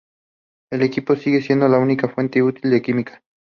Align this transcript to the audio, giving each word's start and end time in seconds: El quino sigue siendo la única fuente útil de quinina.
El 0.71 0.89
quino 0.89 1.15
sigue 1.15 1.43
siendo 1.43 1.67
la 1.67 1.77
única 1.77 2.09
fuente 2.09 2.41
útil 2.41 2.71
de 2.71 2.81
quinina. 2.81 3.21